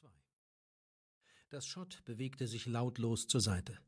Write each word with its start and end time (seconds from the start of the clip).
2 0.00 0.08
Das 1.50 1.66
Schott 1.66 2.02
bewegte 2.04 2.46
sich 2.46 2.66
lautlos 2.66 3.26
zur 3.26 3.40
Seite. 3.40 3.78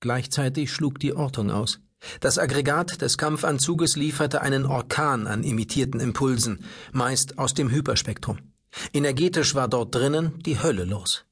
Gleichzeitig 0.00 0.72
schlug 0.72 0.98
die 0.98 1.14
Ortung 1.14 1.50
aus. 1.50 1.80
Das 2.20 2.38
Aggregat 2.38 3.00
des 3.00 3.16
Kampfanzuges 3.16 3.96
lieferte 3.96 4.42
einen 4.42 4.66
Orkan 4.66 5.26
an 5.26 5.42
imitierten 5.42 6.00
Impulsen, 6.00 6.64
meist 6.92 7.38
aus 7.38 7.54
dem 7.54 7.70
Hyperspektrum. 7.70 8.38
Energetisch 8.92 9.54
war 9.54 9.68
dort 9.68 9.94
drinnen 9.94 10.42
die 10.42 10.62
Hölle 10.62 10.84
los. 10.84 11.24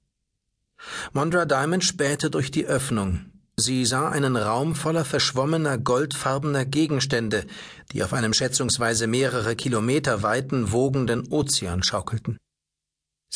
Mondra 1.13 1.45
Diamond 1.45 1.85
spähte 1.85 2.31
durch 2.31 2.51
die 2.51 2.67
Öffnung. 2.67 3.27
Sie 3.57 3.85
sah 3.85 4.09
einen 4.09 4.37
Raum 4.37 4.75
voller 4.75 5.05
verschwommener, 5.05 5.79
goldfarbener 5.79 6.65
Gegenstände, 6.65 7.47
die 7.93 8.03
auf 8.03 8.13
einem 8.13 8.33
schätzungsweise 8.33 9.07
mehrere 9.07 9.55
Kilometer 9.55 10.23
weiten, 10.23 10.73
wogenden 10.73 11.31
Ozean 11.31 11.83
schaukelten. 11.83 12.39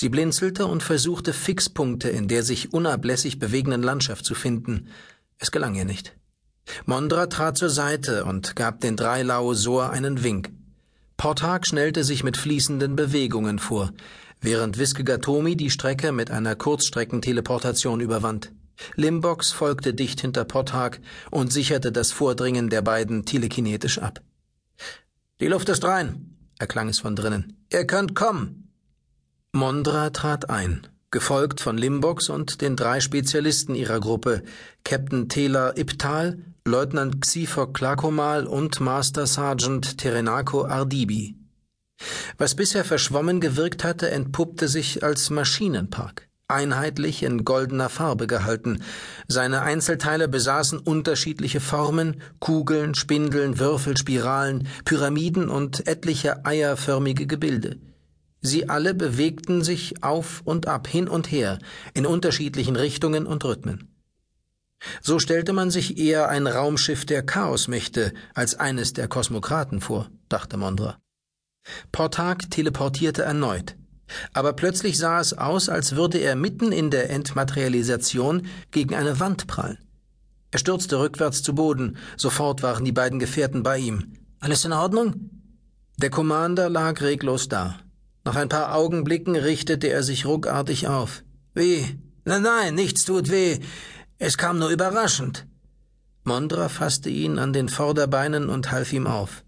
Sie 0.00 0.08
blinzelte 0.08 0.66
und 0.66 0.84
versuchte 0.84 1.32
Fixpunkte 1.32 2.08
in 2.08 2.28
der 2.28 2.44
sich 2.44 2.72
unablässig 2.72 3.40
bewegenden 3.40 3.82
Landschaft 3.82 4.24
zu 4.24 4.36
finden. 4.36 4.90
Es 5.38 5.50
gelang 5.50 5.74
ihr 5.74 5.84
nicht. 5.84 6.16
Mondra 6.86 7.26
trat 7.26 7.58
zur 7.58 7.68
Seite 7.68 8.24
und 8.24 8.54
gab 8.54 8.80
den 8.80 8.94
drei 8.94 9.24
Laosor 9.24 9.90
einen 9.90 10.22
Wink. 10.22 10.52
Portag 11.16 11.66
schnellte 11.66 12.04
sich 12.04 12.22
mit 12.22 12.36
fließenden 12.36 12.94
Bewegungen 12.94 13.58
vor, 13.58 13.92
während 14.40 14.78
Wiskegatomi 14.78 15.56
die 15.56 15.68
Strecke 15.68 16.12
mit 16.12 16.30
einer 16.30 16.54
Kurzstreckenteleportation 16.54 18.00
überwand. 18.00 18.52
Limbox 18.94 19.50
folgte 19.50 19.94
dicht 19.94 20.20
hinter 20.20 20.44
Portag 20.44 21.00
und 21.32 21.52
sicherte 21.52 21.90
das 21.90 22.12
Vordringen 22.12 22.70
der 22.70 22.82
beiden 22.82 23.24
telekinetisch 23.24 23.98
ab. 23.98 24.20
Die 25.40 25.48
Luft 25.48 25.68
ist 25.68 25.82
rein, 25.82 26.36
erklang 26.56 26.88
es 26.88 27.00
von 27.00 27.16
drinnen. 27.16 27.66
Ihr 27.72 27.84
könnt 27.84 28.14
kommen. 28.14 28.67
Mondra 29.54 30.10
trat 30.10 30.50
ein, 30.50 30.86
gefolgt 31.10 31.62
von 31.62 31.78
Limbox 31.78 32.28
und 32.28 32.60
den 32.60 32.76
drei 32.76 33.00
Spezialisten 33.00 33.74
ihrer 33.74 33.98
Gruppe, 33.98 34.42
Captain 34.84 35.30
Taylor 35.30 35.78
Iptal, 35.78 36.38
Leutnant 36.66 37.22
Xifok 37.22 37.72
Klakomal 37.72 38.46
und 38.46 38.78
Master 38.80 39.26
Sergeant 39.26 39.96
Terenako 39.96 40.66
Ardibi. 40.66 41.34
Was 42.36 42.56
bisher 42.56 42.84
verschwommen 42.84 43.40
gewirkt 43.40 43.84
hatte, 43.84 44.10
entpuppte 44.10 44.68
sich 44.68 45.02
als 45.02 45.30
Maschinenpark, 45.30 46.28
einheitlich 46.46 47.22
in 47.22 47.46
goldener 47.46 47.88
Farbe 47.88 48.26
gehalten. 48.26 48.82
Seine 49.28 49.62
Einzelteile 49.62 50.28
besaßen 50.28 50.78
unterschiedliche 50.78 51.60
Formen, 51.60 52.20
Kugeln, 52.38 52.94
Spindeln, 52.94 53.58
Würfel, 53.58 53.96
Spiralen, 53.96 54.68
Pyramiden 54.84 55.48
und 55.48 55.86
etliche 55.86 56.44
eierförmige 56.44 57.26
Gebilde. 57.26 57.78
Sie 58.40 58.68
alle 58.68 58.94
bewegten 58.94 59.64
sich 59.64 60.02
auf 60.02 60.42
und 60.44 60.68
ab, 60.68 60.86
hin 60.86 61.08
und 61.08 61.30
her, 61.30 61.58
in 61.94 62.06
unterschiedlichen 62.06 62.76
Richtungen 62.76 63.26
und 63.26 63.44
Rhythmen. 63.44 63.94
So 65.02 65.18
stellte 65.18 65.52
man 65.52 65.70
sich 65.70 65.98
eher 65.98 66.28
ein 66.28 66.46
Raumschiff 66.46 67.04
der 67.04 67.24
Chaosmächte 67.24 68.12
als 68.34 68.54
eines 68.54 68.92
der 68.92 69.08
Kosmokraten 69.08 69.80
vor, 69.80 70.08
dachte 70.28 70.56
Mondra. 70.56 70.98
Portag 71.90 72.50
teleportierte 72.50 73.22
erneut, 73.22 73.76
aber 74.32 74.52
plötzlich 74.52 74.96
sah 74.96 75.20
es 75.20 75.36
aus, 75.36 75.68
als 75.68 75.96
würde 75.96 76.18
er 76.18 76.36
mitten 76.36 76.70
in 76.70 76.90
der 76.90 77.10
Entmaterialisation 77.10 78.46
gegen 78.70 78.94
eine 78.94 79.18
Wand 79.18 79.48
prallen. 79.48 79.78
Er 80.50 80.60
stürzte 80.60 80.98
rückwärts 80.98 81.42
zu 81.42 81.54
Boden, 81.54 81.98
sofort 82.16 82.62
waren 82.62 82.84
die 82.84 82.92
beiden 82.92 83.18
Gefährten 83.18 83.62
bei 83.62 83.78
ihm. 83.78 84.14
Alles 84.40 84.64
in 84.64 84.72
Ordnung? 84.72 85.30
Der 85.98 86.10
Commander 86.10 86.70
lag 86.70 87.00
reglos 87.02 87.48
da. 87.48 87.80
Nach 88.28 88.36
ein 88.36 88.50
paar 88.50 88.74
Augenblicken 88.74 89.36
richtete 89.36 89.88
er 89.88 90.02
sich 90.02 90.26
ruckartig 90.26 90.86
auf. 90.86 91.24
Wie? 91.54 91.98
Nein, 92.26 92.42
nein, 92.42 92.74
nichts 92.74 93.06
tut 93.06 93.30
weh. 93.30 93.58
Es 94.18 94.36
kam 94.36 94.58
nur 94.58 94.68
überraschend. 94.68 95.46
Mondra 96.24 96.68
fasste 96.68 97.08
ihn 97.08 97.38
an 97.38 97.54
den 97.54 97.70
Vorderbeinen 97.70 98.50
und 98.50 98.70
half 98.70 98.92
ihm 98.92 99.06
auf. 99.06 99.44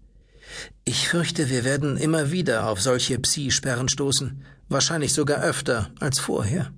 Ich 0.83 1.09
fürchte, 1.09 1.51
wir 1.51 1.63
werden 1.63 1.95
immer 1.95 2.31
wieder 2.31 2.67
auf 2.67 2.81
solche 2.81 3.19
Psi-Sperren 3.19 3.87
stoßen, 3.87 4.43
wahrscheinlich 4.67 5.13
sogar 5.13 5.43
öfter 5.43 5.91
als 5.99 6.17
vorher. 6.17 6.73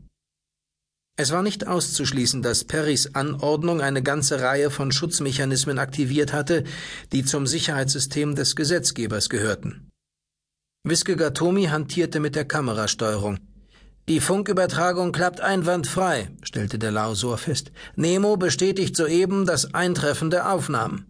Es 1.16 1.32
war 1.32 1.42
nicht 1.42 1.68
auszuschließen, 1.68 2.42
dass 2.42 2.66
Perrys 2.66 3.16
Anordnung 3.16 3.80
eine 3.80 4.04
ganze 4.04 4.42
Reihe 4.42 4.72
von 4.72 4.92
Schutzmechanismen 4.92 5.80
aktiviert 5.80 6.34
hatte, 6.34 6.66
die 7.14 7.24
zum 7.24 7.48
Sicherheitssystem 7.48 8.36
des 8.36 8.58
Gesetzgebers 8.58 9.30
gehörten. 9.30 9.90
Wiskegatomi 10.86 11.68
hantierte 11.68 12.20
mit 12.20 12.36
der 12.36 12.44
Kamerasteuerung. 12.44 13.38
Die 14.10 14.20
Funkübertragung 14.20 15.14
klappt 15.14 15.40
einwandfrei, 15.40 16.30
stellte 16.42 16.78
der 16.78 16.92
Lausor 16.92 17.38
fest. 17.38 17.72
Nemo 17.96 18.36
bestätigt 18.36 18.98
soeben 18.98 19.46
das 19.46 19.74
Eintreffen 19.74 20.30
der 20.30 20.52
Aufnahmen. 20.52 21.06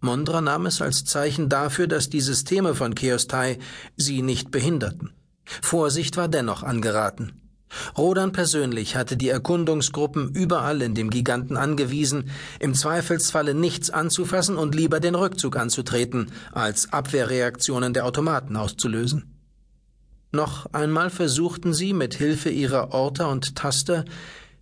Mondra 0.00 0.42
nahm 0.42 0.66
es 0.66 0.82
als 0.82 1.06
Zeichen 1.06 1.48
dafür, 1.48 1.86
dass 1.86 2.10
die 2.10 2.20
Systeme 2.20 2.74
von 2.74 2.94
Keostai 2.94 3.58
sie 3.96 4.20
nicht 4.20 4.50
behinderten. 4.50 5.14
Vorsicht 5.46 6.18
war 6.18 6.28
dennoch 6.28 6.62
angeraten. 6.62 7.47
Rodan 7.96 8.32
persönlich 8.32 8.96
hatte 8.96 9.16
die 9.16 9.28
Erkundungsgruppen 9.28 10.30
überall 10.34 10.82
in 10.82 10.94
dem 10.94 11.10
Giganten 11.10 11.56
angewiesen, 11.56 12.30
im 12.60 12.74
Zweifelsfalle 12.74 13.54
nichts 13.54 13.90
anzufassen 13.90 14.56
und 14.56 14.74
lieber 14.74 15.00
den 15.00 15.14
Rückzug 15.14 15.56
anzutreten, 15.56 16.32
als 16.52 16.92
Abwehrreaktionen 16.92 17.92
der 17.92 18.06
Automaten 18.06 18.56
auszulösen. 18.56 19.34
Noch 20.32 20.66
einmal 20.72 21.10
versuchten 21.10 21.72
sie 21.72 21.92
mit 21.92 22.14
Hilfe 22.14 22.50
ihrer 22.50 22.92
Orte 22.92 23.26
und 23.26 23.56
Taster 23.56 24.04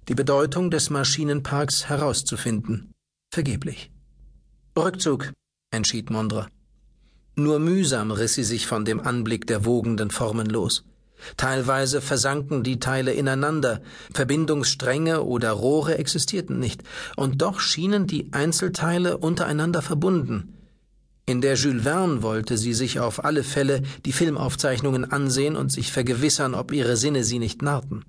die 0.08 0.14
Bedeutung 0.14 0.70
des 0.70 0.90
Maschinenparks 0.90 1.88
herauszufinden. 1.88 2.92
Vergeblich. 3.32 3.90
Rückzug, 4.78 5.32
entschied 5.72 6.10
Mondra. 6.10 6.46
Nur 7.34 7.58
mühsam 7.58 8.12
riss 8.12 8.34
sie 8.34 8.44
sich 8.44 8.66
von 8.66 8.84
dem 8.84 9.00
Anblick 9.00 9.46
der 9.46 9.64
wogenden 9.64 10.10
Formen 10.10 10.46
los. 10.46 10.84
Teilweise 11.36 12.00
versanken 12.00 12.62
die 12.62 12.78
Teile 12.78 13.12
ineinander, 13.12 13.80
Verbindungsstränge 14.12 15.22
oder 15.22 15.50
Rohre 15.50 15.98
existierten 15.98 16.58
nicht, 16.58 16.82
und 17.16 17.42
doch 17.42 17.60
schienen 17.60 18.06
die 18.06 18.32
Einzelteile 18.32 19.18
untereinander 19.18 19.82
verbunden, 19.82 20.56
in 21.28 21.40
der 21.40 21.56
Jules 21.56 21.82
Verne 21.82 22.22
wollte 22.22 22.56
sie 22.56 22.72
sich 22.72 23.00
auf 23.00 23.24
alle 23.24 23.42
Fälle 23.42 23.82
die 24.04 24.12
Filmaufzeichnungen 24.12 25.10
ansehen 25.10 25.56
und 25.56 25.72
sich 25.72 25.90
vergewissern, 25.90 26.54
ob 26.54 26.70
ihre 26.70 26.96
Sinne 26.96 27.24
sie 27.24 27.40
nicht 27.40 27.62
narrten. 27.62 28.04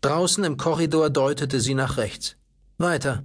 Draußen 0.00 0.44
im 0.44 0.56
Korridor 0.56 1.10
deutete 1.10 1.60
sie 1.60 1.74
nach 1.74 1.96
rechts. 1.96 2.36
Weiter. 2.78 3.24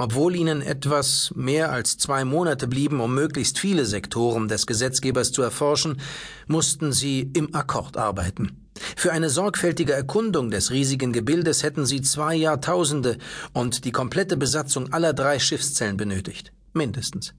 Obwohl 0.00 0.34
ihnen 0.34 0.62
etwas 0.62 1.30
mehr 1.36 1.70
als 1.72 1.98
zwei 1.98 2.24
Monate 2.24 2.66
blieben, 2.66 3.00
um 3.00 3.14
möglichst 3.14 3.58
viele 3.58 3.84
Sektoren 3.84 4.48
des 4.48 4.66
Gesetzgebers 4.66 5.30
zu 5.30 5.42
erforschen, 5.42 6.00
mussten 6.46 6.90
sie 6.90 7.30
im 7.34 7.54
Akkord 7.54 7.98
arbeiten. 7.98 8.70
Für 8.96 9.12
eine 9.12 9.28
sorgfältige 9.28 9.92
Erkundung 9.92 10.50
des 10.50 10.70
riesigen 10.70 11.12
Gebildes 11.12 11.62
hätten 11.62 11.84
sie 11.84 12.00
zwei 12.00 12.34
Jahrtausende 12.34 13.18
und 13.52 13.84
die 13.84 13.92
komplette 13.92 14.38
Besatzung 14.38 14.90
aller 14.90 15.12
drei 15.12 15.38
Schiffszellen 15.38 15.98
benötigt. 15.98 16.54
Mindestens. 16.72 17.34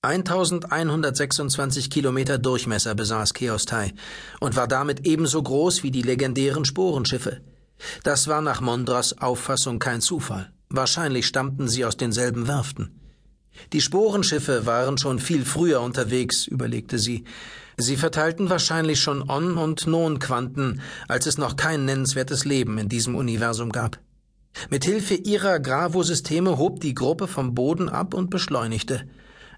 1126 0.00 1.90
Kilometer 1.90 2.38
Durchmesser 2.38 2.94
besaß 2.94 3.34
Keostai 3.34 3.92
und 4.40 4.56
war 4.56 4.68
damit 4.68 5.06
ebenso 5.06 5.42
groß 5.42 5.82
wie 5.82 5.90
die 5.90 6.00
legendären 6.00 6.64
Sporenschiffe. 6.64 7.42
Das 8.04 8.26
war 8.26 8.40
nach 8.40 8.62
Mondras 8.62 9.20
Auffassung 9.20 9.78
kein 9.78 10.00
Zufall. 10.00 10.53
Wahrscheinlich 10.76 11.28
stammten 11.28 11.68
sie 11.68 11.84
aus 11.84 11.96
denselben 11.96 12.48
Werften. 12.48 13.00
Die 13.72 13.80
Sporenschiffe 13.80 14.66
waren 14.66 14.98
schon 14.98 15.20
viel 15.20 15.44
früher 15.44 15.80
unterwegs, 15.80 16.48
überlegte 16.48 16.98
sie. 16.98 17.22
Sie 17.76 17.96
verteilten 17.96 18.50
wahrscheinlich 18.50 18.98
schon 18.98 19.30
On- 19.30 19.56
und 19.56 19.86
Non-Quanten, 19.86 20.80
als 21.06 21.26
es 21.26 21.38
noch 21.38 21.54
kein 21.54 21.84
nennenswertes 21.84 22.44
Leben 22.44 22.76
in 22.78 22.88
diesem 22.88 23.14
Universum 23.14 23.70
gab. 23.70 24.00
Mit 24.68 24.84
Hilfe 24.84 25.14
ihrer 25.14 25.60
Gravosysteme 25.60 26.58
hob 26.58 26.80
die 26.80 26.94
Gruppe 26.94 27.28
vom 27.28 27.54
Boden 27.54 27.88
ab 27.88 28.12
und 28.12 28.30
beschleunigte. 28.30 29.06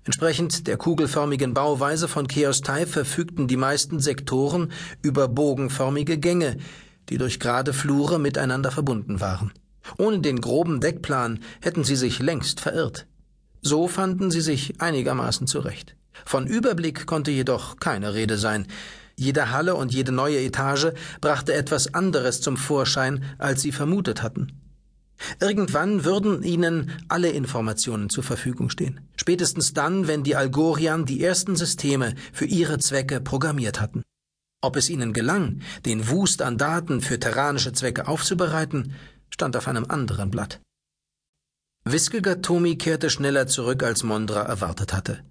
Entsprechend 0.04 0.66
der 0.66 0.76
kugelförmigen 0.76 1.54
Bauweise 1.54 2.08
von 2.08 2.28
Keostai 2.28 2.84
verfügten 2.84 3.48
die 3.48 3.56
meisten 3.56 4.00
Sektoren 4.00 4.70
über 5.00 5.28
bogenförmige 5.28 6.18
Gänge, 6.18 6.58
die 7.08 7.16
durch 7.16 7.40
gerade 7.40 7.72
Flure 7.72 8.18
miteinander 8.18 8.70
verbunden 8.70 9.20
waren. 9.20 9.52
Ohne 9.98 10.20
den 10.20 10.40
groben 10.40 10.80
Deckplan 10.80 11.40
hätten 11.60 11.84
sie 11.84 11.96
sich 11.96 12.18
längst 12.18 12.60
verirrt. 12.60 13.06
So 13.62 13.88
fanden 13.88 14.30
sie 14.30 14.40
sich 14.40 14.80
einigermaßen 14.80 15.46
zurecht. 15.46 15.96
Von 16.24 16.46
Überblick 16.46 17.06
konnte 17.06 17.30
jedoch 17.30 17.76
keine 17.76 18.14
Rede 18.14 18.38
sein. 18.38 18.66
Jede 19.16 19.50
Halle 19.50 19.74
und 19.74 19.94
jede 19.94 20.12
neue 20.12 20.40
Etage 20.40 20.88
brachte 21.20 21.54
etwas 21.54 21.94
anderes 21.94 22.40
zum 22.40 22.56
Vorschein, 22.56 23.24
als 23.38 23.62
sie 23.62 23.72
vermutet 23.72 24.22
hatten. 24.22 24.52
Irgendwann 25.40 26.04
würden 26.04 26.42
ihnen 26.42 26.92
alle 27.08 27.30
Informationen 27.30 28.10
zur 28.10 28.22
Verfügung 28.22 28.68
stehen. 28.68 29.00
Spätestens 29.16 29.72
dann, 29.72 30.06
wenn 30.08 30.24
die 30.24 30.36
Algorian 30.36 31.06
die 31.06 31.22
ersten 31.22 31.56
Systeme 31.56 32.14
für 32.32 32.44
ihre 32.44 32.78
Zwecke 32.78 33.20
programmiert 33.20 33.80
hatten. 33.80 34.02
Ob 34.62 34.76
es 34.76 34.90
ihnen 34.90 35.12
gelang, 35.12 35.60
den 35.84 36.08
Wust 36.08 36.42
an 36.42 36.58
Daten 36.58 37.00
für 37.00 37.18
terranische 37.18 37.72
Zwecke 37.72 38.08
aufzubereiten, 38.08 38.94
stand 39.30 39.56
auf 39.56 39.68
einem 39.68 39.86
anderen 39.88 40.30
Blatt. 40.30 40.60
Wiskelgatomi 41.84 42.76
kehrte 42.76 43.10
schneller 43.10 43.46
zurück, 43.46 43.82
als 43.82 44.02
Mondra 44.02 44.42
erwartet 44.42 44.92
hatte. 44.92 45.22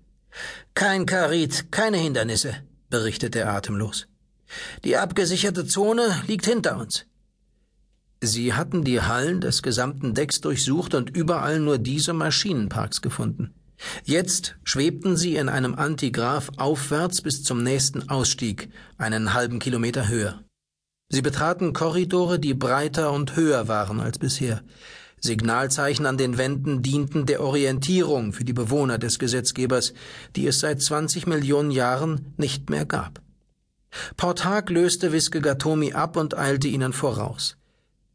Kein 0.74 1.06
Karit, 1.06 1.72
keine 1.72 1.98
Hindernisse, 1.98 2.56
berichtete 2.90 3.40
er 3.40 3.54
atemlos. 3.54 4.08
Die 4.84 4.96
abgesicherte 4.96 5.66
Zone 5.66 6.24
liegt 6.28 6.46
hinter 6.46 6.78
uns. 6.78 7.06
Sie 8.22 8.54
hatten 8.54 8.84
die 8.84 9.02
Hallen 9.02 9.42
des 9.42 9.62
gesamten 9.62 10.14
Decks 10.14 10.40
durchsucht 10.42 10.94
und 10.94 11.10
überall 11.16 11.60
nur 11.60 11.78
diese 11.78 12.14
Maschinenparks 12.14 13.02
gefunden. 13.02 13.54
Jetzt 14.04 14.56
schwebten 14.64 15.18
sie 15.18 15.36
in 15.36 15.50
einem 15.50 15.76
Antigraph 15.76 16.50
aufwärts 16.58 17.22
bis 17.22 17.44
zum 17.44 17.62
nächsten 17.62 18.10
Ausstieg, 18.10 18.70
einen 18.98 19.34
halben 19.34 19.60
Kilometer 19.60 20.08
höher. 20.08 20.45
Sie 21.16 21.22
betraten 21.22 21.72
Korridore, 21.72 22.40
die 22.40 22.54
breiter 22.54 23.14
und 23.14 23.38
höher 23.38 23.70
waren 23.70 24.02
als 24.02 24.20
bisher. 24.20 24.64
Signalzeichen 25.22 26.06
an 26.06 26.18
den 26.18 26.38
Wänden 26.38 26.82
dienten 26.82 27.26
der 27.26 27.42
Orientierung 27.42 28.34
für 28.34 28.44
die 28.44 28.52
Bewohner 28.52 28.98
des 28.98 29.18
Gesetzgebers, 29.18 29.94
die 30.36 30.46
es 30.46 30.60
seit 30.60 30.82
20 30.82 31.26
Millionen 31.26 31.72
Jahren 31.72 32.34
nicht 32.36 32.70
mehr 32.70 32.86
gab. 32.86 33.22
Portag 34.18 34.70
löste 34.70 35.14
Wiskegatomi 35.14 35.94
ab 35.94 36.18
und 36.18 36.38
eilte 36.38 36.68
ihnen 36.68 36.92
voraus. 36.92 37.56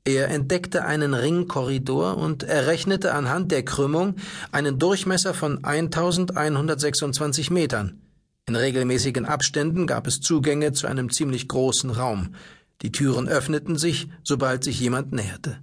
Er 0.04 0.28
entdeckte 0.28 0.84
einen 0.84 1.14
Ringkorridor 1.14 2.18
und 2.18 2.42
errechnete 2.42 3.14
anhand 3.14 3.50
der 3.50 3.64
Krümmung 3.64 4.16
einen 4.52 4.78
Durchmesser 4.78 5.32
von 5.32 5.64
1126 5.64 7.50
Metern. 7.50 8.02
In 8.46 8.56
regelmäßigen 8.56 9.24
Abständen 9.24 9.86
gab 9.86 10.06
es 10.06 10.20
Zugänge 10.20 10.72
zu 10.72 10.86
einem 10.86 11.08
ziemlich 11.10 11.48
großen 11.48 11.88
Raum. 11.88 12.34
Die 12.82 12.92
Türen 12.92 13.28
öffneten 13.28 13.76
sich, 13.76 14.08
sobald 14.22 14.64
sich 14.64 14.80
jemand 14.80 15.12
näherte. 15.12 15.58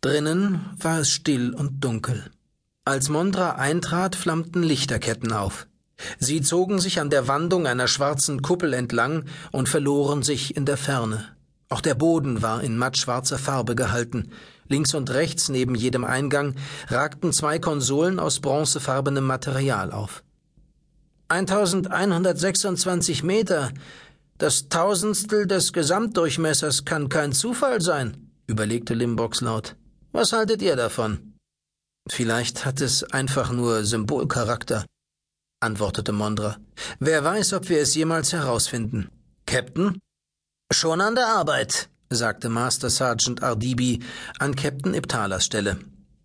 Drinnen 0.00 0.60
war 0.78 1.00
es 1.00 1.10
still 1.10 1.54
und 1.54 1.84
dunkel. 1.84 2.30
Als 2.84 3.08
Mondra 3.08 3.56
eintrat, 3.56 4.14
flammten 4.14 4.62
Lichterketten 4.62 5.32
auf. 5.32 5.66
Sie 6.18 6.42
zogen 6.42 6.78
sich 6.78 7.00
an 7.00 7.10
der 7.10 7.26
Wandung 7.26 7.66
einer 7.66 7.88
schwarzen 7.88 8.42
Kuppel 8.42 8.74
entlang 8.74 9.24
und 9.50 9.68
verloren 9.68 10.22
sich 10.22 10.56
in 10.56 10.66
der 10.66 10.76
Ferne. 10.76 11.24
Auch 11.68 11.80
der 11.80 11.94
Boden 11.94 12.42
war 12.42 12.62
in 12.62 12.78
mattschwarzer 12.78 13.38
Farbe 13.38 13.74
gehalten. 13.74 14.30
Links 14.68 14.94
und 14.94 15.10
rechts 15.10 15.48
neben 15.48 15.74
jedem 15.74 16.04
Eingang 16.04 16.54
ragten 16.88 17.32
zwei 17.32 17.58
Konsolen 17.58 18.20
aus 18.20 18.40
bronzefarbenem 18.40 19.24
Material 19.24 19.90
auf. 19.90 20.22
1126 21.28 23.24
Meter. 23.24 23.72
Das 24.38 24.68
Tausendstel 24.68 25.46
des 25.46 25.72
Gesamtdurchmessers 25.72 26.84
kann 26.84 27.08
kein 27.08 27.32
Zufall 27.32 27.80
sein, 27.80 28.30
überlegte 28.46 28.92
Limbox 28.92 29.40
laut. 29.40 29.76
Was 30.12 30.32
haltet 30.32 30.60
ihr 30.60 30.76
davon? 30.76 31.38
Vielleicht 32.08 32.66
hat 32.66 32.82
es 32.82 33.02
einfach 33.02 33.50
nur 33.50 33.84
Symbolcharakter, 33.84 34.84
antwortete 35.60 36.12
Mondra. 36.12 36.58
Wer 37.00 37.24
weiß, 37.24 37.54
ob 37.54 37.68
wir 37.70 37.80
es 37.80 37.94
jemals 37.94 38.34
herausfinden. 38.34 39.08
Captain? 39.46 39.98
Schon 40.70 41.00
an 41.00 41.14
der 41.14 41.28
Arbeit, 41.28 41.88
sagte 42.10 42.48
Master 42.48 42.90
Sergeant 42.90 43.42
Ardibi 43.42 44.00
an 44.38 44.54
Captain 44.54 44.94
Iptalas 44.94 45.46
Stelle. 45.46 45.78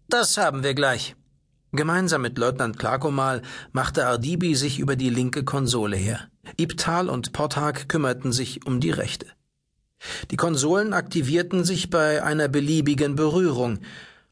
Das 0.09 0.37
haben 0.37 0.63
wir 0.63 0.73
gleich. 0.73 1.15
Gemeinsam 1.71 2.23
mit 2.23 2.37
Leutnant 2.37 2.77
Clarkomal 2.77 3.41
machte 3.71 4.05
Ardibi 4.05 4.55
sich 4.55 4.79
über 4.79 4.97
die 4.97 5.09
linke 5.09 5.45
Konsole 5.45 5.95
her. 5.95 6.30
Ibtal 6.57 7.09
und 7.09 7.33
Pothag 7.33 7.87
kümmerten 7.87 8.31
sich 8.31 8.65
um 8.65 8.79
die 8.79 8.91
rechte. 8.91 9.27
Die 10.31 10.37
Konsolen 10.37 10.93
aktivierten 10.93 11.63
sich 11.63 11.89
bei 11.89 12.23
einer 12.23 12.47
beliebigen 12.47 13.15
Berührung. 13.15 13.79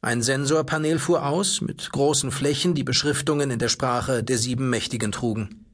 Ein 0.01 0.21
Sensorpanel 0.21 0.97
fuhr 0.97 1.25
aus, 1.25 1.61
mit 1.61 1.91
großen 1.91 2.31
Flächen, 2.31 2.73
die 2.73 2.83
Beschriftungen 2.83 3.51
in 3.51 3.59
der 3.59 3.69
Sprache 3.69 4.23
der 4.23 4.37
sieben 4.37 4.69
Mächtigen 4.69 5.11
trugen. 5.11 5.65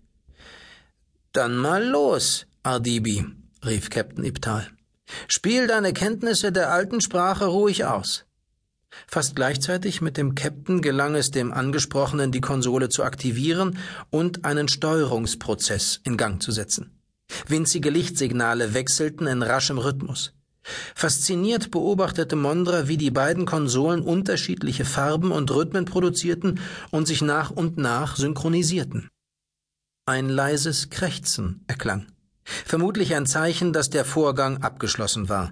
Dann 1.32 1.58
mal 1.58 1.86
los, 1.86 2.46
Ardibi, 2.64 3.26
rief 3.66 3.90
Captain 3.90 4.24
Ibtal. 4.24 4.68
Spiel 5.28 5.68
deine 5.68 5.94
Kenntnisse 5.94 6.52
der 6.52 6.72
alten 6.72 7.02
Sprache 7.02 7.46
ruhig 7.46 7.86
aus. 7.86 8.26
Fast 9.08 9.36
gleichzeitig 9.36 10.02
mit 10.02 10.18
dem 10.18 10.36
Captain 10.36 10.82
gelang 10.82 11.16
es 11.16 11.32
dem 11.32 11.54
Angesprochenen, 11.54 12.32
die 12.32 12.42
Konsole 12.42 12.90
zu 12.90 13.04
aktivieren 13.04 13.78
und 14.10 14.46
einen 14.46 14.68
Steuerungsprozess 14.68 16.02
in 16.04 16.18
Gang 16.18 16.42
zu 16.42 16.52
setzen. 16.52 16.92
Winzige 17.48 17.90
Lichtsignale 17.90 18.74
wechselten 18.74 19.28
in 19.28 19.42
raschem 19.42 19.78
Rhythmus. 19.78 20.34
Fasziniert 20.96 21.70
beobachtete 21.70 22.36
Mondra, 22.36 22.88
wie 22.88 22.98
die 22.98 23.12
beiden 23.12 23.46
Konsolen 23.46 24.02
unterschiedliche 24.02 24.86
Farben 24.86 25.32
und 25.32 25.52
Rhythmen 25.52 25.86
produzierten 25.86 26.60
und 26.90 27.08
sich 27.08 27.22
nach 27.22 27.52
und 27.52 27.78
nach 27.78 28.16
synchronisierten. 28.16 29.10
Ein 30.08 30.30
leises 30.30 30.90
Krächzen 30.90 31.64
erklang. 31.68 32.08
Vermutlich 32.44 33.16
ein 33.16 33.26
Zeichen, 33.26 33.74
dass 33.74 33.90
der 33.90 34.06
Vorgang 34.06 34.62
abgeschlossen 34.62 35.30
war. 35.30 35.52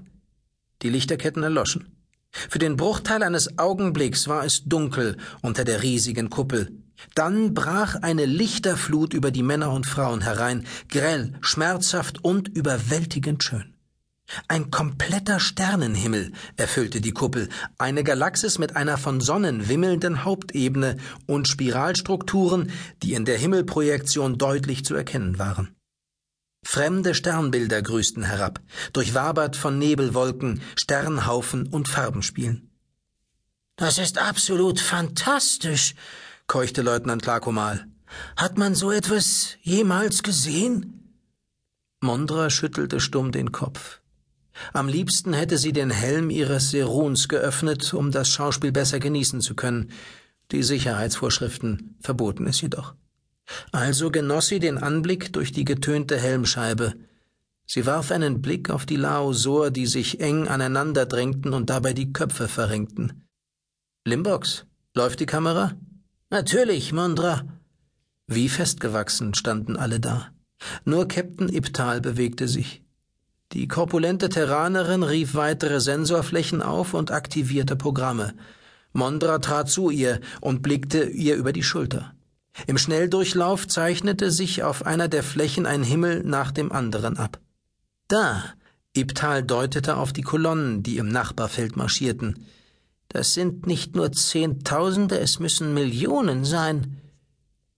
Die 0.81 0.89
Lichterketten 0.89 1.43
erloschen. 1.43 1.92
Für 2.33 2.59
den 2.59 2.75
Bruchteil 2.75 3.23
eines 3.23 3.57
Augenblicks 3.57 4.27
war 4.27 4.43
es 4.43 4.63
dunkel 4.65 5.17
unter 5.41 5.63
der 5.63 5.83
riesigen 5.83 6.29
Kuppel. 6.29 6.71
Dann 7.15 7.53
brach 7.53 7.95
eine 8.01 8.25
Lichterflut 8.25 9.13
über 9.13 9.31
die 9.31 9.43
Männer 9.43 9.71
und 9.71 9.85
Frauen 9.85 10.21
herein, 10.21 10.65
grell, 10.89 11.33
schmerzhaft 11.41 12.23
und 12.23 12.47
überwältigend 12.49 13.43
schön. 13.43 13.73
Ein 14.47 14.71
kompletter 14.71 15.39
Sternenhimmel 15.39 16.31
erfüllte 16.55 17.01
die 17.01 17.11
Kuppel, 17.11 17.49
eine 17.77 18.03
Galaxis 18.03 18.57
mit 18.57 18.75
einer 18.75 18.97
von 18.97 19.21
Sonnen 19.21 19.69
wimmelnden 19.69 20.23
Hauptebene 20.23 20.97
und 21.27 21.47
Spiralstrukturen, 21.47 22.71
die 23.03 23.13
in 23.13 23.25
der 23.25 23.37
Himmelprojektion 23.37 24.37
deutlich 24.37 24.85
zu 24.85 24.95
erkennen 24.95 25.37
waren. 25.39 25.75
Fremde 26.63 27.13
Sternbilder 27.13 27.81
grüßten 27.81 28.23
herab, 28.23 28.59
durchwabert 28.93 29.55
von 29.55 29.77
Nebelwolken, 29.77 30.61
Sternhaufen 30.75 31.67
und 31.67 31.87
Farbenspielen. 31.87 32.69
Das 33.75 33.97
ist 33.97 34.17
absolut 34.17 34.79
fantastisch, 34.79 35.95
keuchte 36.47 36.81
Leutnant 36.81 37.25
Lakomal. 37.25 37.87
Hat 38.37 38.57
man 38.57 38.75
so 38.75 38.91
etwas 38.91 39.57
jemals 39.61 40.23
gesehen? 40.23 41.17
Mondra 42.01 42.49
schüttelte 42.49 42.99
stumm 42.99 43.31
den 43.31 43.51
Kopf. 43.51 44.01
Am 44.71 44.87
liebsten 44.87 45.33
hätte 45.33 45.57
sie 45.57 45.73
den 45.73 45.89
Helm 45.89 46.29
ihres 46.29 46.69
Seruns 46.69 47.27
geöffnet, 47.27 47.93
um 47.93 48.11
das 48.11 48.29
Schauspiel 48.29 48.71
besser 48.71 48.99
genießen 48.99 49.41
zu 49.41 49.55
können. 49.55 49.91
Die 50.51 50.63
Sicherheitsvorschriften 50.63 51.95
verboten 51.99 52.45
es 52.45 52.61
jedoch. 52.61 52.93
Also 53.71 54.11
genoss 54.11 54.47
sie 54.47 54.59
den 54.59 54.77
Anblick 54.77 55.33
durch 55.33 55.51
die 55.51 55.65
getönte 55.65 56.17
Helmscheibe. 56.17 56.93
Sie 57.65 57.85
warf 57.85 58.11
einen 58.11 58.41
Blick 58.41 58.69
auf 58.69 58.85
die 58.85 58.95
Laosor, 58.95 59.71
die 59.71 59.87
sich 59.87 60.19
eng 60.19 60.47
aneinander 60.47 61.05
drängten 61.05 61.53
und 61.53 61.69
dabei 61.69 61.93
die 61.93 62.13
Köpfe 62.13 62.47
verrenkten. 62.47 63.27
Limbox, 64.05 64.65
läuft 64.93 65.19
die 65.19 65.25
Kamera? 65.25 65.73
Natürlich, 66.29 66.93
Mondra. 66.93 67.43
Wie 68.27 68.49
festgewachsen 68.49 69.33
standen 69.33 69.77
alle 69.77 69.99
da. 69.99 70.29
Nur 70.85 71.07
Captain 71.07 71.49
Ibtal 71.49 72.01
bewegte 72.01 72.47
sich. 72.47 72.83
Die 73.51 73.67
korpulente 73.67 74.29
Terranerin 74.29 75.03
rief 75.03 75.35
weitere 75.35 75.79
Sensorflächen 75.79 76.61
auf 76.61 76.93
und 76.93 77.11
aktivierte 77.11 77.75
Programme. 77.75 78.33
Mondra 78.93 79.39
trat 79.39 79.69
zu 79.69 79.89
ihr 79.89 80.21
und 80.41 80.61
blickte 80.61 81.03
ihr 81.03 81.35
über 81.35 81.53
die 81.53 81.63
Schulter. 81.63 82.13
Im 82.67 82.77
Schnelldurchlauf 82.77 83.67
zeichnete 83.67 84.31
sich 84.31 84.63
auf 84.63 84.85
einer 84.85 85.07
der 85.07 85.23
Flächen 85.23 85.65
ein 85.65 85.83
Himmel 85.83 86.23
nach 86.23 86.51
dem 86.51 86.71
anderen 86.71 87.17
ab. 87.17 87.39
Da, 88.07 88.43
Ibtal 88.95 89.43
deutete 89.43 89.97
auf 89.97 90.13
die 90.13 90.21
Kolonnen, 90.21 90.83
die 90.83 90.97
im 90.97 91.07
Nachbarfeld 91.09 91.75
marschierten. 91.75 92.45
Das 93.09 93.33
sind 93.33 93.65
nicht 93.65 93.95
nur 93.95 94.11
Zehntausende, 94.11 95.19
es 95.19 95.39
müssen 95.39 95.73
Millionen 95.73 96.45
sein. 96.45 97.01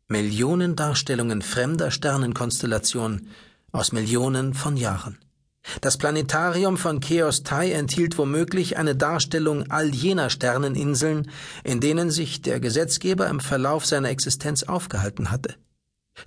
Millionen 0.08 0.76
Darstellungen 0.76 1.42
fremder 1.42 1.90
Sternenkonstellationen 1.90 3.30
aus 3.72 3.92
Millionen 3.92 4.54
von 4.54 4.78
Jahren. 4.78 5.18
Das 5.82 5.98
Planetarium 5.98 6.78
von 6.78 7.00
Chaos 7.00 7.44
Tai 7.44 7.72
enthielt 7.72 8.18
womöglich 8.18 8.78
eine 8.78 8.96
Darstellung 8.96 9.72
all 9.72 9.94
jener 9.94 10.30
Sterneninseln, 10.30 11.30
in 11.64 11.80
denen 11.80 12.12
sich 12.12 12.42
der 12.42 12.60
Gesetzgeber 12.60 13.28
im 13.28 13.40
Verlauf 13.40 13.86
seiner 13.86 14.10
Existenz 14.10 14.64
aufgehalten 14.64 15.32
hatte. 15.32 15.56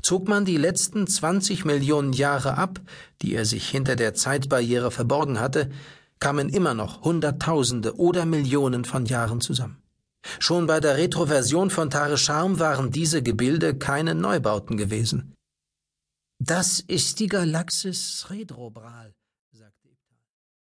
Zog 0.03 0.29
man 0.29 0.45
die 0.45 0.59
letzten 0.59 1.07
20 1.07 1.65
Millionen 1.65 2.13
Jahre 2.13 2.59
ab, 2.59 2.81
die 3.23 3.35
er 3.35 3.45
sich 3.45 3.69
hinter 3.69 3.97
der 3.97 4.15
Zeitbarriere 4.15 4.91
verborgen 4.91 5.41
hatte, 5.41 5.71
kamen 6.19 6.49
immer 6.49 6.75
noch 6.75 7.03
Hunderttausende 7.03 7.97
oder 7.97 8.27
Millionen 8.27 8.85
von 8.85 9.07
Jahren 9.07 9.41
zusammen. 9.41 9.83
Schon 10.41 10.67
bei 10.67 10.81
der 10.81 10.97
Retroversion 10.99 11.71
von 11.71 11.91
Tare 11.91 12.19
Charm 12.19 12.59
waren 12.59 12.91
diese 12.91 13.23
Gebilde 13.23 13.77
keine 13.77 14.15
Neubauten 14.15 14.77
gewesen. 14.77 15.35
Das 16.39 16.81
ist 16.81 17.21
die 17.21 17.29
Galaxis 17.29 18.27
Redrobral. 18.31 19.15